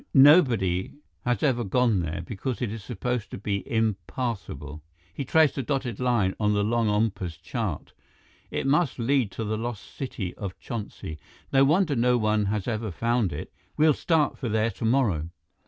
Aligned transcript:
Nobody 0.15 0.93
has 1.25 1.43
ever 1.43 1.63
gone 1.63 1.99
there, 1.99 2.23
because 2.25 2.59
it 2.59 2.71
is 2.71 2.83
supposed 2.83 3.29
to 3.29 3.37
be 3.37 3.71
impassable." 3.71 4.81
He 5.13 5.23
traced 5.23 5.59
a 5.59 5.61
dotted 5.61 5.99
line 5.99 6.33
on 6.39 6.55
the 6.55 6.63
longompa's 6.63 7.37
chart. 7.37 7.93
"It 8.49 8.65
must 8.65 8.97
lead 8.97 9.29
to 9.33 9.43
the 9.43 9.59
Lost 9.59 9.95
City 9.95 10.33
of 10.37 10.57
Chonsi. 10.59 11.19
No 11.53 11.63
wonder 11.65 11.95
no 11.95 12.17
one 12.17 12.45
has 12.45 12.67
ever 12.67 12.89
found 12.89 13.31
it! 13.31 13.53
We'll 13.77 13.93
start 13.93 14.39
for 14.39 14.49
there 14.49 14.71
tomorrow." 14.71 15.29